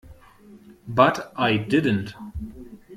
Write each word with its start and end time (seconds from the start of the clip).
But 0.87 1.31
I 1.35 1.57
didn't. 1.57 2.15